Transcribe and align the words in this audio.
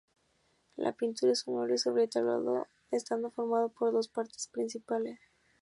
La 0.77 0.93
pintura 0.93 1.31
es 1.33 1.45
un 1.45 1.59
óleo 1.59 1.77
sobre 1.77 2.07
tabla 2.07 2.67
estando 2.89 3.29
formado 3.29 3.69
por 3.69 3.91
dos 3.93 4.07
partes 4.07 4.47
principales. 4.47 5.19